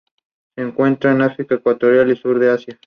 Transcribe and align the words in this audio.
Pero 0.55 0.69
yo 0.75 1.13
no 1.13 1.25
he 1.27 1.35
perdido 1.45 2.05
la 2.05 2.13
esperanza. 2.13 2.73